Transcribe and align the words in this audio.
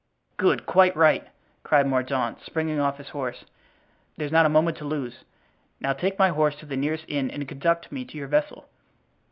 "Good, 0.37 0.65
quite 0.65 0.95
right!" 0.97 1.27
cried 1.61 1.85
Mordaunt, 1.85 2.41
springing 2.43 2.79
off 2.79 2.97
his 2.97 3.09
horse. 3.09 3.45
"There's 4.17 4.31
not 4.31 4.47
a 4.47 4.49
moment 4.49 4.77
to 4.77 4.83
lose; 4.85 5.25
now 5.79 5.93
take 5.93 6.17
my 6.17 6.29
horse 6.29 6.55
to 6.55 6.65
the 6.65 6.75
nearest 6.75 7.05
inn 7.07 7.29
and 7.29 7.47
conduct 7.47 7.91
me 7.91 8.03
to 8.05 8.17
your 8.17 8.27
vessel." 8.27 8.67